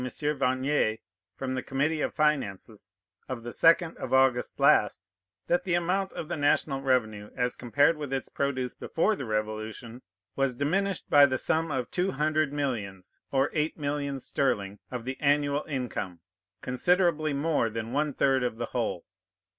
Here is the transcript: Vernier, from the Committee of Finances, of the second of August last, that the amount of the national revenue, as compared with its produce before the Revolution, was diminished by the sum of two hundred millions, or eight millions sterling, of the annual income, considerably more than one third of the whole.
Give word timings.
Vernier, 0.03 0.97
from 1.35 1.53
the 1.53 1.61
Committee 1.61 2.01
of 2.01 2.11
Finances, 2.15 2.89
of 3.29 3.43
the 3.43 3.51
second 3.51 3.97
of 3.99 4.11
August 4.15 4.59
last, 4.59 5.03
that 5.45 5.61
the 5.63 5.75
amount 5.75 6.11
of 6.13 6.27
the 6.27 6.35
national 6.35 6.81
revenue, 6.81 7.29
as 7.37 7.55
compared 7.55 7.97
with 7.97 8.11
its 8.11 8.27
produce 8.27 8.73
before 8.73 9.15
the 9.15 9.25
Revolution, 9.25 10.01
was 10.35 10.55
diminished 10.55 11.07
by 11.11 11.27
the 11.27 11.37
sum 11.37 11.69
of 11.69 11.91
two 11.91 12.13
hundred 12.13 12.51
millions, 12.51 13.19
or 13.31 13.51
eight 13.53 13.77
millions 13.77 14.25
sterling, 14.25 14.79
of 14.89 15.05
the 15.05 15.19
annual 15.19 15.63
income, 15.67 16.21
considerably 16.63 17.31
more 17.31 17.69
than 17.69 17.93
one 17.93 18.11
third 18.11 18.41
of 18.41 18.57
the 18.57 18.65
whole. 18.73 19.05